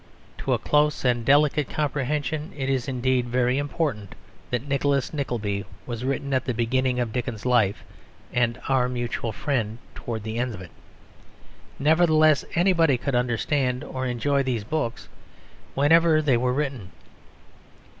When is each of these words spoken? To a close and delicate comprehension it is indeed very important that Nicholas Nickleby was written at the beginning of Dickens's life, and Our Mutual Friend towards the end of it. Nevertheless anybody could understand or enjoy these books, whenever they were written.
To 0.39 0.53
a 0.53 0.57
close 0.57 1.05
and 1.05 1.23
delicate 1.23 1.69
comprehension 1.69 2.51
it 2.57 2.71
is 2.71 2.87
indeed 2.87 3.27
very 3.27 3.59
important 3.59 4.15
that 4.49 4.67
Nicholas 4.67 5.13
Nickleby 5.13 5.63
was 5.85 6.03
written 6.03 6.33
at 6.33 6.45
the 6.45 6.55
beginning 6.55 6.99
of 6.99 7.13
Dickens's 7.13 7.45
life, 7.45 7.83
and 8.33 8.59
Our 8.67 8.89
Mutual 8.89 9.31
Friend 9.31 9.77
towards 9.93 10.23
the 10.25 10.39
end 10.39 10.55
of 10.55 10.61
it. 10.61 10.71
Nevertheless 11.77 12.43
anybody 12.55 12.97
could 12.97 13.13
understand 13.13 13.83
or 13.83 14.07
enjoy 14.07 14.41
these 14.41 14.63
books, 14.63 15.07
whenever 15.75 16.19
they 16.19 16.35
were 16.35 16.51
written. 16.51 16.93